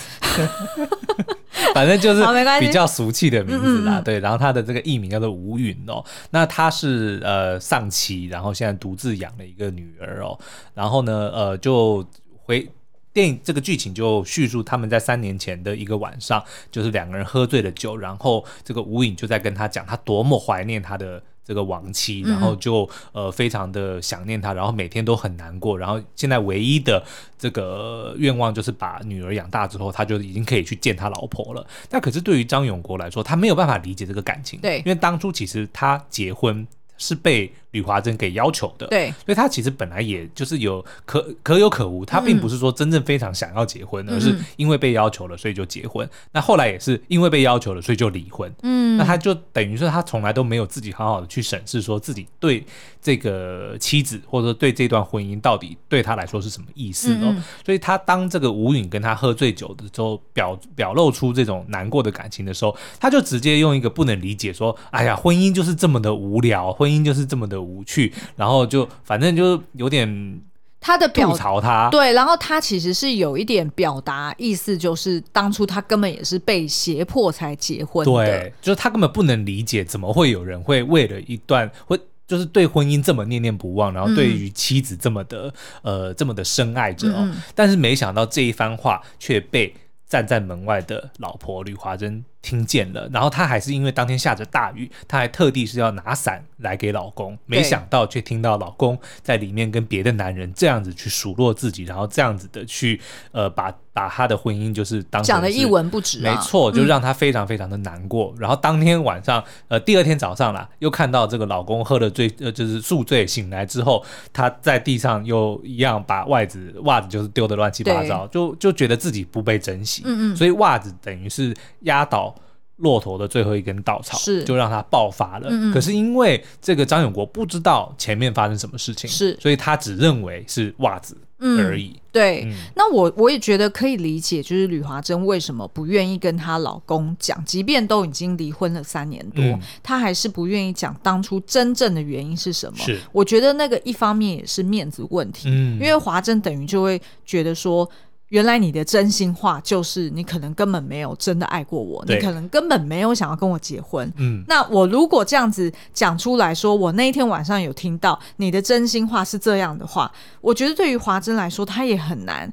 [1.74, 2.22] 反正就是
[2.60, 3.98] 比较俗气的名字啦。
[3.98, 6.04] 哦、对，然后他的这个艺名叫做吴允哦。
[6.30, 10.38] 那他是呃丧妻，然后现在独自养了一个女儿哦。
[10.74, 12.06] 然后呢，呃，就
[12.44, 12.70] 回
[13.12, 21.22] 电影这个剧情就叙述他们在三年前的一个晚上，就是两个人喝醉了酒，然后这个吴允就在跟他讲，他多么怀念他的。
[21.48, 27.02] 这个亡妻，然后就呃非常的想念他，然后每天都很难过，然后现在唯一的
[27.38, 31.66] 这个愿望就是把女儿养大之后，他就已经可以去见他老婆了。
[31.90, 36.66] 那可是对于张永国来说，他没有办法理解这个感情，对，因为当初其实他结婚
[36.98, 46.06] 是被吕华珍给要求的，对，所以他其实本来也就是有可可有可无，他并不是说真正非常想要结婚，嗯、而是因为被要求了，所以就结婚。
[46.06, 48.50] 嗯、那后来也是因为被要求了，所以就离婚。
[48.62, 52.64] 嗯，那他就等于说他从来都没有自己好好的去审视，说自己对
[53.02, 57.34] 这个妻子或者说对这段婚姻到底对他来说是什么意思哦。
[57.36, 70.40] 嗯、所以他当这个吴允跟他喝醉酒的时候，表表露出这种难过的感情的时候，他就直接用一个不能理解说：“哎呀，婚姻就是这么的无聊，婚姻就是这么的。”无趣，然后就反正就有点
[70.80, 89.74] 他的吐槽他，对，然后他其实是有一点表达意思，就是当初他根本也是被胁迫才结婚的，对，就是他根本不能理解怎么会有人会为了一段会就是对婚姻这么念念不忘，然后对于妻子这么的、嗯、呃这么的深爱着哦，但是没想到这一番话却被
[90.06, 102.98] 站在门外的老婆吕华珍听见了，然后她还是因为当天下着大雨，她还特地是要拿伞来给老公，没想到却听到老公在里面跟别的男人这样子去数落自己，然后这样子的去
[103.32, 108.32] 呃把把她的婚姻就是当讲的一文不值，啊，没错，就让她非常非常的难过。
[108.36, 122.34] 嗯、然后当天晚上呃第二天早上啦，又看到这个老公喝了醉呃就是宿醉醒来之后，他在地上又一样把袜子袜子就是丢的乱七八糟，就就觉得自己不被珍惜，嗯嗯，所以袜子等于是压倒。
[122.78, 125.48] 骆驼的最后一根稻草，是就让他爆发了。
[125.50, 131.88] 嗯嗯，可是因为这个张永国不知道前面发生什么事情，是，所以他只认为是袜子而已。
[131.94, 142.78] 嗯、对，嗯、那我我也觉得可以理解，就是吕华珍为什么不愿意跟她老公讲，即便都已经离婚了三年多，嗯、她还是不愿意讲当初真正的原因是什么。
[142.78, 147.88] 是，我觉得那个一方面也是面子问题，嗯、因为华珍等于就会觉得说。
[148.28, 154.12] 原来你的真心话就是你可能根本没有真的爱过我，你可能根本没有想要跟我结婚。
[154.16, 160.12] 嗯，那我如果这样子讲出来说，我那一天晚上有听到你的真心话是这样的话，
[160.42, 162.52] 我觉得对于华珍来说，她也很难，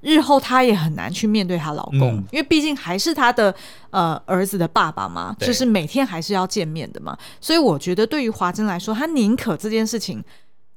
[0.00, 3.54] 日后她也很难去面对她老公，嗯、因为毕竟还是她的
[3.90, 7.14] 呃儿子的爸爸嘛，就是每天还是要见面的嘛。
[7.42, 10.24] 所以我觉得对于华珍来说，她宁可这件事情。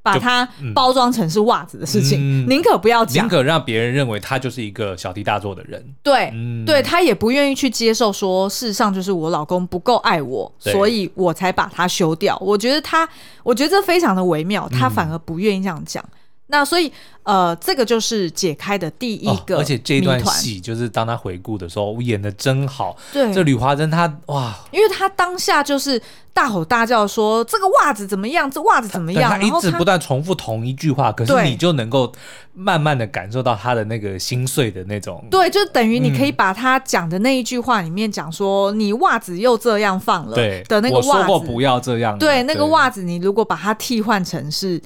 [0.04, 5.84] 把它包装成是袜子的事情，宁、嗯、可不要讲，宁可让别人认为他就是一个小题大做的人。
[6.02, 12.38] 对，嗯、对他也不愿意去接受说，事实上就是我老公不够爱我，所以我才把他休掉。
[12.42, 13.08] 我觉得他，
[13.44, 16.04] 我觉得这非常的微妙，他反而不愿意这样讲。
[16.04, 16.18] 嗯
[16.52, 16.92] 那所以，
[17.24, 22.96] 呃，这个就是解开的第一个、哦，而且这段戏就是当他回顾的时候，演的真好。
[23.14, 26.00] 对，这吕华珍她哇，因为他当下就是
[26.34, 32.12] 大吼大叫说这个袜子怎么样，这袜子怎么样，他一直不断重复同一句话，可是你就能够
[32.54, 35.24] 慢慢的感受到他的那个心碎的那种。
[35.32, 42.18] 对，就等于你可以把他讲的那一句话里面讲说，嗯、你袜子又这样放了，对的那个袜子，我说过不要这样。
[42.18, 44.82] 对，那个袜子你如果把它替换成是。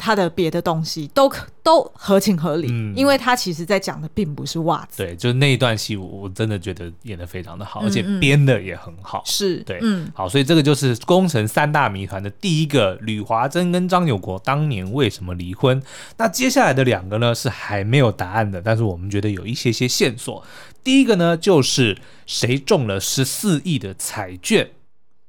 [0.00, 1.30] 他的别的东西都
[1.62, 5.04] 都合情合理，嗯、因为他其实在讲的并不是袜子。
[5.04, 9.22] 对，就是那一段戏，我真的觉得演的非常的好，嗯嗯，而且编的也很好。
[9.26, 15.82] 是对，嗯，好，所以这个就是工程三大谜团的第一个，吕华珍跟张友国当年为什么离婚？
[16.16, 20.42] 那接下来的两个呢，是还没有答案的，但是我们觉得有一些些线索。
[20.82, 24.70] 第一个呢，就是谁中了十四亿的彩券？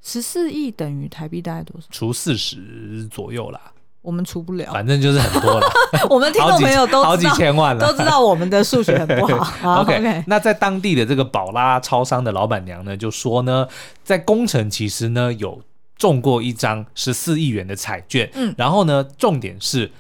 [0.02, 1.88] 十四亿等于台币大概多少？
[1.92, 3.60] 除四十左右啦。
[4.02, 5.68] 我们出不了，反正就是很多了。
[6.10, 9.82] 我们听众朋友都好几千万了，都知道我们的数学很不好。
[9.82, 13.68] OK，, okay 那在当地的这个宝拉超商的老板娘呢，就说呢，
[14.04, 15.62] 在工程其实呢有
[15.98, 18.28] 中过一张十四亿元的彩券。
[18.34, 19.92] 嗯，然后呢，重点是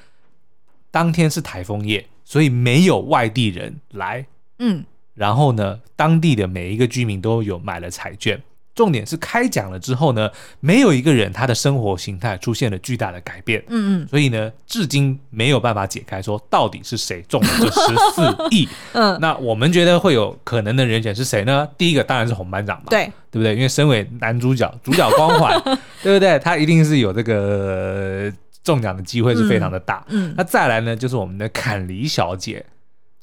[0.90, 4.26] 当天是台风夜，所以没有外地人来。
[4.58, 4.84] 嗯，
[5.14, 8.42] 然后呢，当地的每一个居民都有买了彩券。
[8.74, 10.30] 重点是开奖了之后呢，
[10.60, 13.62] 没有一个人他的生活形态出现了巨大的改变。
[13.68, 18.68] 嗯嗯，所以呢，至今没有办法解开说到底是谁中了这十四 亿。
[18.94, 21.68] 嗯，那我们觉得会有可能的人选是谁呢？
[21.78, 23.56] 第一个当然是红班长嘛，对对不对？
[23.56, 25.62] 因为身为男主角，主角光环，
[26.02, 26.40] 对不对？
[26.40, 28.32] 他一定是有这个
[28.64, 30.04] 中奖的机会是非常的大。
[30.08, 32.66] 嗯，嗯，那再来呢，就是我们的坎梨小姐，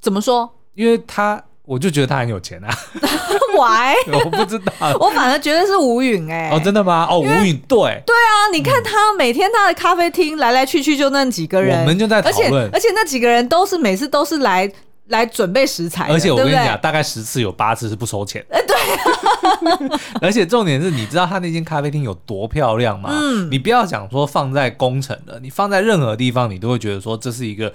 [0.00, 0.54] 怎么说？
[0.74, 1.42] 因为她。
[1.68, 2.68] 我就觉得他很有钱啊，
[3.54, 3.94] Why？
[4.24, 6.48] 我不知道，我反而觉得是吴允哎。
[6.50, 7.06] 哦，真的吗？
[7.10, 14.70] 哦，吴允对，对啊，你看他每天他的咖啡厅来来去去就那几个人，我们就在讨论，而且而且那几个人都是每次都是来
[15.08, 18.42] 来准备食材，而且我跟你讲，大概十次有八次是不收钱。
[18.48, 23.10] 哎，对， 而且重点是，你知道他那间咖啡厅有多漂亮吗？
[23.12, 27.70] 嗯，你不要讲说放在工程的，你放在任何地方，你都会觉得说这是一个。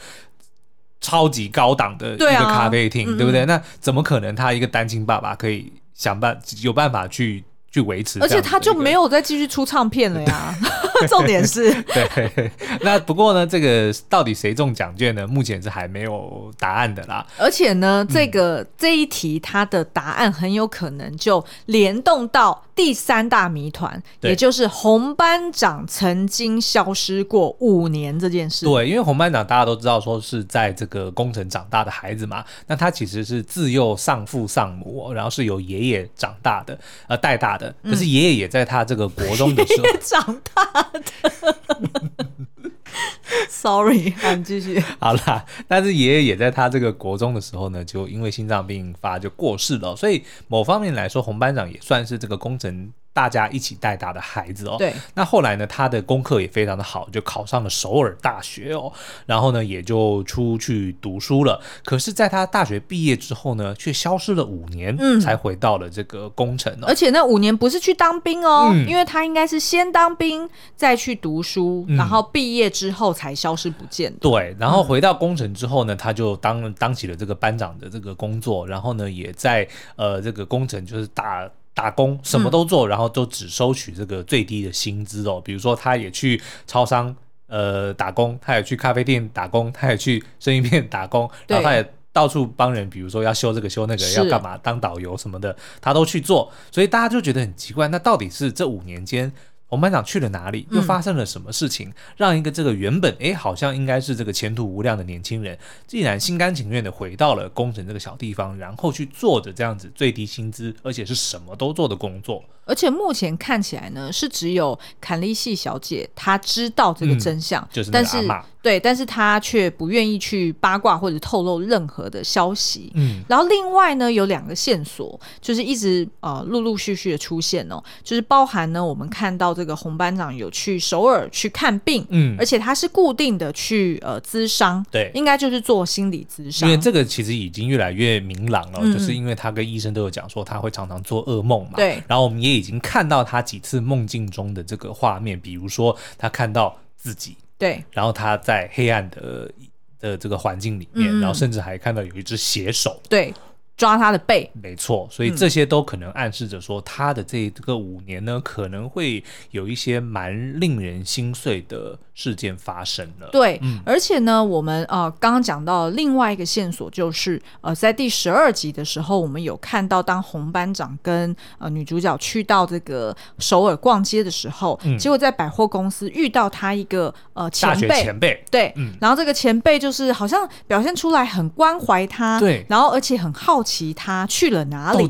[1.03, 3.45] 超级高档的一个咖啡厅，对，啊、对不对？
[3.45, 8.19] 嗯、那怎么可能他一个单亲爸爸可以想办有办法去去维持？
[8.21, 10.55] 而且他就没有再继续出唱片了呀。
[11.09, 12.51] 重点是， 对。
[12.81, 15.27] 那不过呢，这个到底谁中奖券呢？
[15.27, 17.25] 目前是还没有答案的啦。
[17.37, 28.65] 而且呢，这个、嗯、这一题它的答案很有可能就联动到第三大谜团，也就是红班长曾经消失过五年这件事。
[28.65, 36.77] 对，因为红班长大家都知道说是在这个工程长大的孩子嘛，那他其实是自幼丧父丧母，然后是由爷爷长大的，
[37.07, 37.73] 呃，带大的。
[37.83, 40.82] 可是爷爷也在他这个国中的时候、嗯、长大。
[43.49, 44.79] Sorry，你继续。
[44.99, 49.95] 好啦，但是爷爷也在他这个国中的时候呢，就因为心脏病发就过世了。
[49.95, 52.91] 所以某方面来说，红班长也算是这个工程。
[53.13, 54.91] 大家一起带大的孩子哦，对。
[55.13, 58.91] 那后来呢，他的功课也非常的好，就考上了首尔大学哦。
[59.27, 61.61] 然后呢，也就出去读书了。
[61.85, 66.85] 可是，在他大学毕业之后呢，却消失了五年，嗯，才回到了这个工程哦。
[66.87, 74.17] 而且那五年不是去当兵哦，嗯，因为他应该是先当兵，再去读书，然后毕业之后才消失不见的。
[74.19, 74.55] 对。
[74.59, 81.47] 然后回到工程之后呢，他就当当起了这个班长的这个工作，然后呢，也在呃这个工程就是打。
[81.73, 85.41] 打工什么都做，嗯、然后都只收取这个最低的薪资哦。
[85.43, 87.15] 比如说，他也去超商
[87.47, 99.31] 呃打工，他也去咖啡店打工，他也去生鱼片打工，然后他也到处帮人，比如说要修这个修那个，要干嘛当导游什么的，他都去做，所以大家就觉得很奇怪，那到底是这五年间？
[99.73, 100.67] 红班长去了哪里？
[100.69, 105.57] 又发生了什么事情，嗯、让一个这个原本哎好像应该是这个前途无量的年轻人，
[105.87, 112.43] 竟然心甘情愿的回到了工程这个小地方，然后去做着这样子最低薪资，而且是什么都做的工作。
[112.65, 118.15] 而且目前看起来呢，是只有坎利系小姐她知道这个真相，嗯、就是但是
[118.61, 122.89] 对，但是她却不愿意去八卦或者透露任何的消息。
[122.95, 136.69] 嗯，然后另外呢，有两个线索，就是一直呃陆陆续续的出现哦，就是包含呢，我们看到这个红班长有去首尔去看病，嗯，而且他是固定的去呃咨商，对，应该就是做心理咨商。
[136.69, 142.53] 因为这个其实已经越来越明朗了，嗯、就是因为他跟医生都有讲说他会常常做噩梦嘛，对，然后我们也。
[142.53, 149.51] 已经看到他几次梦境中的这个画面，比如说他看到自己，对，然后他在黑暗的
[149.99, 153.33] 的这个环境里面，嗯、然后甚至还看到有一只血手，对。
[153.75, 163.29] 抓他的背，没错，所以这些都可能暗示着说，他的这个五年呢，可能会有一些蛮令人心碎的事件发生了。
[163.31, 183.63] 对，嗯、而且呢，我们呃刚刚讲到另外一个线索，就是呃在第十二集的时候，我们有看到当红班长跟呃女主角去到这个首尔逛街的时候，嗯、结果在百货公司遇到他一个呃前辈，前辈，对，嗯、然后这个前辈就是好像表现出来很关怀他，对，然后而且很好。
[183.63, 185.07] 奇他去了哪里？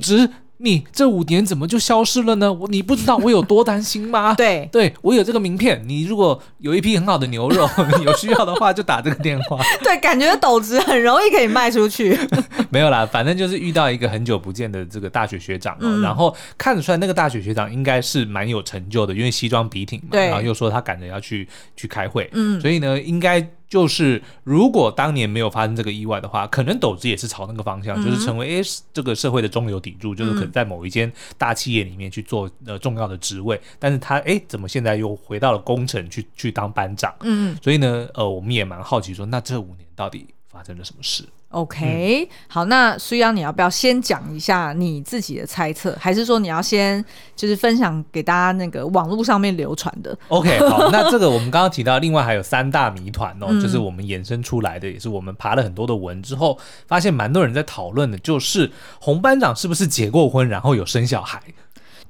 [0.64, 2.52] 你这五年怎么就消失了呢？
[2.52, 4.34] 我你不知道我有多担心吗？
[4.38, 5.84] 对，对我有这个名片。
[5.86, 7.70] 你如果有一批很好的牛肉，
[8.06, 9.60] 有需要的话就打这个电话。
[9.84, 12.18] 对，感觉斗子很容易可以卖出去。
[12.70, 23.46] 没有啦，反正就是遇到一个很久不见的这个大学学长，嗯、然后看得出来那个大学学长应该是蛮有成就的，因为西装笔挺嘛，对然后又说他赶着要去去开会，嗯，所以呢，应该。
[23.74, 33.60] 就是如果当年没有发生这个意外的话，可能斗子也是朝那个方向，嗯、就是成为诶这个社会的中流砥柱，就是可能在某一间大企业里面去做呃重要的职位。
[33.80, 37.12] 但是他诶怎么现在又回到了工程去去当班长？
[37.22, 47.04] 嗯，所以呢，呃，我们也蛮好奇说，那这五年到底发生了什么事？OK，、嗯、好，那苏央，你要不要先讲一下你自己的猜测，还是说你要先
[47.36, 61.42] 就是分享给大家那个网络上面流传的？OK， 好，那这个我们刚刚提到，另外还有三大谜团哦，嗯、就是我们衍生出来的，也是我们爬了很多的文之后，发现蛮多人在讨论的，就是红班长是不是结过婚，然后有生小孩？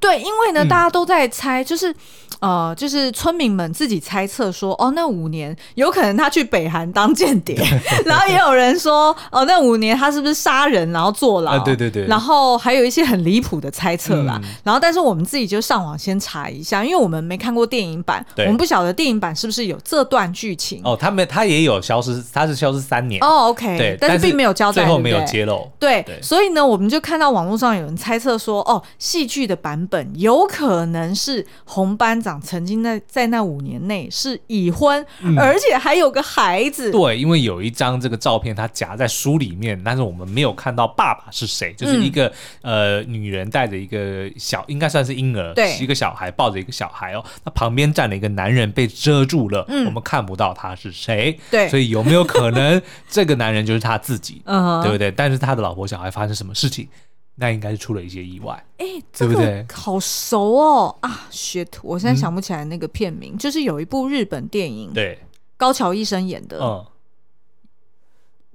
[0.04, 1.96] 对，因为呢，大家都在猜，就是，
[2.42, 7.58] 呃，就是村民们自己猜测说，哦，那五年有可能他去北韩当间谍，
[8.06, 11.58] 然后也有人说，哦，那五年他是不是杀人然后坐牢？
[11.60, 12.06] 对对对。
[12.06, 14.38] 然后还有一些很离谱的猜测啦。
[14.62, 20.82] 然后，但是我们自己就上网先查一下，因为我们没看过电影版，我们不晓得电影版是不是有这段剧情。
[20.84, 23.24] 哦，他没，他也有消失，他是消失三年。
[23.24, 25.72] 哦，OK，对，但是并没有交代，最后没有揭露。
[25.80, 29.93] 对，所以呢，我们就看到网络上有人猜测说，哦，戏剧的版本。
[29.94, 36.90] 本有可能是红班长曾经在在那五年内是已婚，嗯、而且还有个孩子。
[36.90, 42.26] 对，因为有一张这个照片，它夹在书里面，但是我们没有看到爸爸是谁，就是一个、
[42.64, 51.40] 嗯、呃女人带着一个小，应该算是婴儿，对，一个小孩抱着一个小孩哦，那旁边站了一个男人被遮住了，嗯、我们看不到他是谁。
[51.52, 54.42] 对，所以有没有可能这个男人就是他自己？
[54.46, 55.12] 嗯，对不对？
[55.12, 56.88] 但是他的老婆小孩发生什么事情？
[57.36, 59.66] 那应该是出了一些意外，哎、欸，对不对？
[59.74, 61.68] 好熟哦啊，shit！
[61.82, 65.20] 我现在想不起来那个片名，嗯、就是有一部日本电影，对，
[65.58, 66.86] 高桥医生演的，嗯，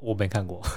[0.01, 0.63] 我没看过。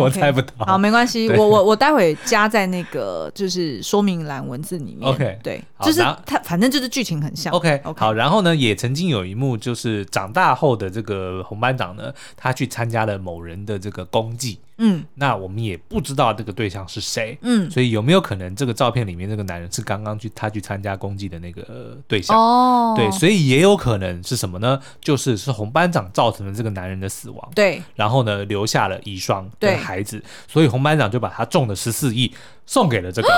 [0.00, 5.08] 我猜不到，好，没关系，我我我待会加在那个就是说明栏文字里面。
[5.08, 7.52] OK，对，就是他，反正就是剧情很像。
[7.52, 14.58] ，OK OK，好，然后呢，也曾经有一幕，就是长大后的这个红班长呢，他去参加了某人的这个公祭。
[14.78, 17.38] 嗯，那我们也不知道这个对象是谁。
[17.42, 22.36] 嗯，所以有没有可能这个照片里面这个男人是刚刚去他去参加公祭的那个对象？
[22.36, 24.78] 哦，对，所以也有可能是什么呢？
[25.00, 27.50] 就是是红班长造成了这个男人的死亡。
[27.54, 29.48] 对，然后呢，留下了遗孀。
[29.60, 29.76] 的。
[29.76, 32.32] 孩子，所以红班长就把他中的十四亿
[32.64, 33.28] 送给了这个，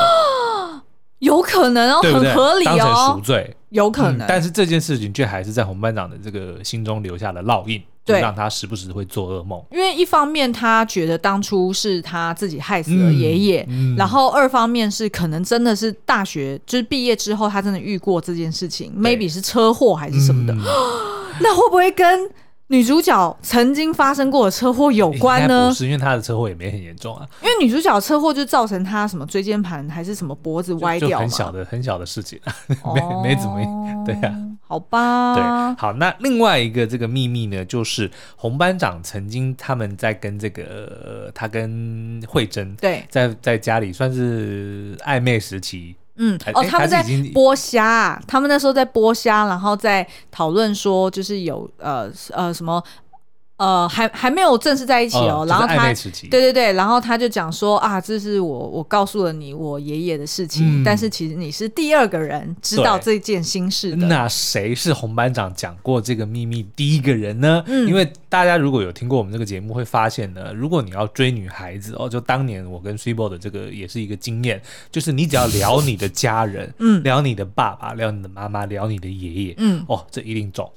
[1.18, 4.26] 有可能哦，很合理哦，当成赎罪，有可能。
[4.26, 7.82] 但是这件事情却还是在红班长的这个心中留下了烙印，
[8.14, 9.62] 就让他时不时会做噩梦。
[9.70, 20.54] 因为一方面他觉得当初是他自己害死了爷爷，然后二方面是可能真的是大学就是毕业之后他真的遇过这件事情，maybe 是车祸还是什么的，
[21.40, 22.30] 那会不会跟？
[22.70, 25.68] 女主角曾经发生过的车祸有关呢？
[25.68, 27.26] 不是，因为她的车祸也没很严重啊。
[27.42, 32.38] 因为女主角车祸就造成她什么椎间盘还是什么脖子歪掉，很小的很小的事情，
[32.94, 34.04] 没没怎么样。
[34.04, 34.36] 对呀、啊。
[34.68, 35.42] 好吧，对，
[35.78, 47.02] 好，那另外一个这个秘密呢，就是洪班长曾经他们在跟这个、呃、他跟慧珍对，在在家里算是暧昧时期，嗯，哦，他们在
[47.32, 52.84] 剥虾，他们那时候在剥虾，然后在讨论说，就是有呃呃什么。
[53.58, 55.92] 呃，还还没有正式在一起哦，然后他，
[56.30, 64.06] 对对对，然后他就讲说啊，这是我我告诉了你我爷爷的事情，但是其实你是第二个人知道这件心事的。
[64.06, 67.62] 那谁是红班长讲过这个秘密第一个人呢？
[67.66, 80.70] 因为大家如果有听过我们这个节目，会发现呢，如果你要追女孩子哦，就当年我跟 Cibo 的这个也是一个经验，就是你只要聊你的家人，嗯，聊你的爸爸，聊你的妈妈，聊你的爷爷，嗯，哦，这一定中。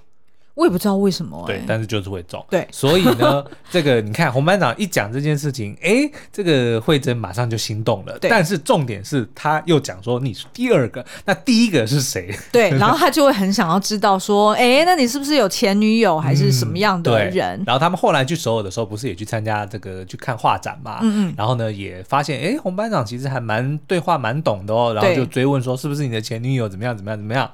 [0.54, 12.36] 我也不知道为什么、欸，对，但是就是会中，对，所以呢， 这个你看洪班长一讲这件事情，哎，这个慧珍马上就心动了，对，但是重点是他又讲说你是第二个，那第一个是谁？
[12.52, 17.60] 对， 然后他就会很想要知道说，哎，那你是不是有前女友还是什么样的人？
[17.62, 21.00] 嗯、然后他们后来去首尔的时候，不是也去参加这个去看画展嘛？
[21.02, 26.68] 嗯嗯，然后呢也发现，哎，洪班长其实还蛮对话蛮懂的哦，然后就追问说是不是你的前女友？
[26.68, 26.96] 怎么样？
[26.96, 27.18] 怎么样？
[27.18, 27.50] 怎么样？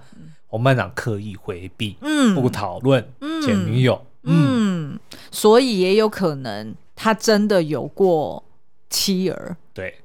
[0.48, 3.06] 洪班长刻意回避，嗯，不讨论
[3.44, 8.44] 前女友，嗯，嗯，所以也有可能他真的有过
[8.90, 9.58] 妻儿。
[9.74, 9.96] 对，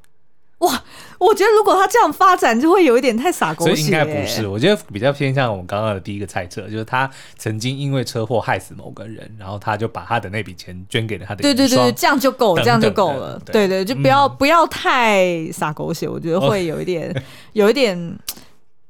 [0.58, 0.82] 哇，
[1.18, 3.74] 我觉得如果他这样发展，就会有一点太洒狗血。
[3.74, 11.42] 所以应该不是，我觉得比较偏向我们刚刚的第一个猜测，就是他曾经因为车祸害死某个人，然后他就把他的那笔钱捐给了他的。
[11.42, 13.40] 对对对，这样就够，这样就够了。
[13.46, 17.22] 对，对对，就不要、嗯、不要太洒狗血，我觉得会有一点，哦、
[17.54, 18.18] 有一点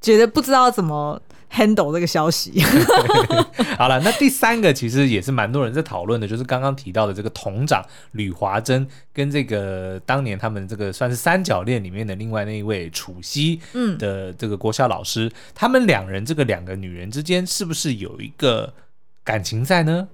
[0.00, 1.20] 觉得不知道怎么。
[1.52, 2.62] Handle 这个消息
[3.76, 18.72] 好了，那第三个其实也是蛮多人在讨论的，就是刚刚提到的这个同长吕华珍跟这个当年他们这个算是三角恋里面的另外那一位楚曦，嗯的这个国小老师，嗯、他们两人这个两个女人之间是不是有一个
[19.22, 20.08] 感情在呢？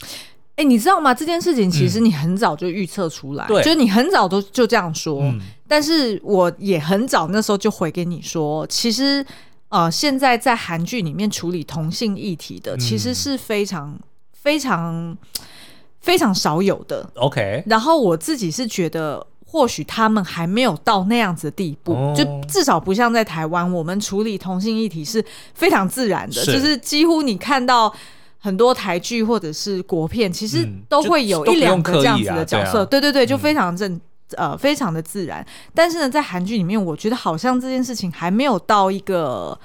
[0.00, 1.14] 哎、欸，你知道吗？
[1.14, 9.24] 这件事情其实你很早就预测出来，嗯、就是你很早都就这样说，嗯、但是我也很早那时候就回给你说，其实。
[9.74, 14.00] 呃，现在在韩剧里面处理同性议题的，其实是非常、嗯、
[14.32, 15.18] 非常
[16.00, 17.10] 非常少有的。
[17.16, 27.92] OK，然后我自己是觉得，或许他们还没有到那样子的地步，哦、就至少不像在台湾，我们处理同性议题是非常自然的，是就是几乎你看到
[28.38, 32.84] 很多台剧或者是国片，其实都会有一两个这样子的角色。
[32.84, 33.92] 嗯啊、对对对，就非常正。
[33.92, 34.00] 嗯
[34.36, 39.56] 呃，非常的自然，但是呢，在韩剧里面，我觉得好像这件事情还没有到一个，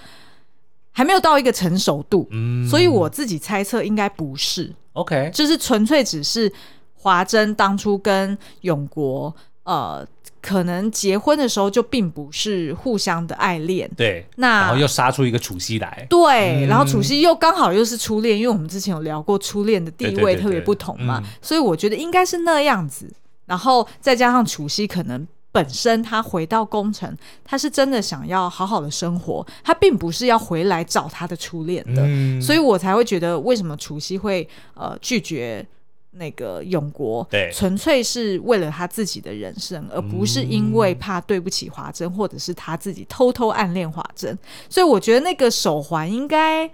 [0.92, 6.52] 还没有到一个成熟度，嗯，所以我自己猜测应该不是，OK，就是纯粹只是
[6.94, 9.34] 华珍当初跟永国，
[9.64, 10.06] 呃，
[10.42, 23.10] 可能结婚的时候就并不是互相的爱恋，对，那然后又杀出一个楚熙来，对，嗯、然后楚熙又刚好又是初恋，因为我们之前有聊过初恋的地位特别不同嘛，所以我觉得应该是那样子。
[23.50, 35.66] 然后再加上楚夕可能本身他回到宫城，他是真的想要好好的生活，他并不是要回来找他的初恋的，嗯、所以我才会觉得为什么楚夕会呃拒绝
[36.12, 44.38] 那个永国，对，纯粹是为了他自己的人生，而不是因为怕对不起华珍，或者是他自己偷偷暗恋华珍，
[44.70, 46.70] 所以我觉得那个手环应该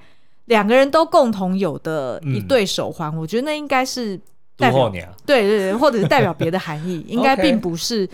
[0.45, 4.19] 两个人都共同有的一对手环，嗯、我觉得那应该是。
[4.57, 4.89] 代表
[5.25, 8.07] 对对对，或者是代表别的含义， 应该并不是，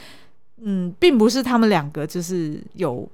[0.58, 3.08] 嗯，并不是他们两个就是有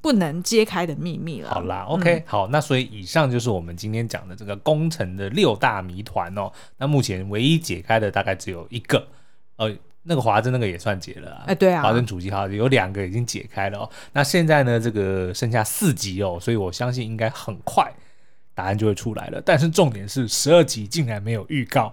[0.00, 1.50] 不能揭开的秘密了。
[1.50, 6.50] 好啦，OK，、嗯、好，那所以以上就是我们今天讲的这个工程的六大谜团哦。
[6.76, 9.04] 那目前唯一解开的大概只有一个，
[9.56, 9.74] 呃，
[10.04, 11.44] 那个华珍那个也算解了啊。
[11.48, 13.90] 哎，对啊，华珍主机号有两个已经解开了哦。
[14.12, 17.92] 那现在呢，这个剩下四集哦，所以我相信应该很快
[18.54, 19.42] 答案就会出来了。
[19.44, 21.92] 但是重点是十二集竟然没有预告。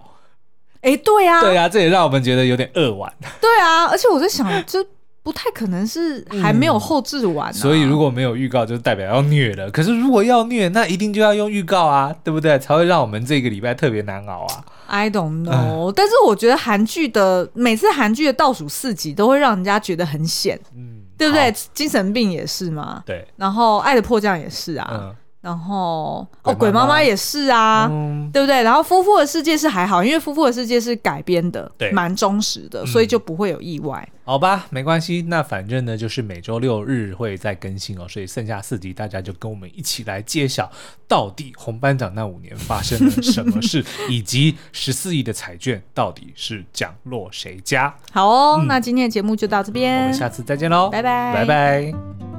[0.86, 3.12] 哎、欸，对呀、啊，对呀、啊，这也让我们觉得有点扼腕。
[3.40, 4.78] 对啊，而且我在想，这
[5.24, 9.68] 不太可能是还没有后置完、啊嗯，所以如果没有预告，就代表要虐了。
[9.72, 12.56] 可是如果要虐，那一定就要用预告啊，对不对？
[12.60, 14.64] 才会让我们这个礼拜特别难熬啊。
[14.86, 21.52] I don't know，、嗯、但是我觉得韩剧的每次韩剧的倒数四集都会让人家觉得很险，嗯，对不对？
[21.74, 24.88] 精神病也是嘛，对，然后爱的迫降也是啊。
[24.92, 25.16] 嗯
[25.46, 28.64] 然后哦，鬼妈妈也是啊，嗯、对不对？
[28.64, 34.04] 然后夫妇的世界是还好，因为夫妇的世界是改编的，对，蛮忠实的，所以就不会有意外。
[34.04, 35.24] 嗯、好吧，没关系。
[35.28, 40.68] 那反正呢，就是每周六日会再更新哦，所以剩下四集大家就跟我们一起来揭晓，
[41.06, 47.94] 到底红班长那五年发生了什么事，以及 十四亿的彩券到底是降落谁家。
[48.10, 52.35] 好哦，嗯、那今天的节目就到这边，我们下次再见喽，拜拜，拜拜。